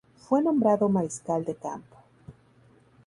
Fue 0.17 0.41
nombrado 0.41 0.89
mariscal 0.89 1.45
de 1.45 1.53
campo. 1.53 1.95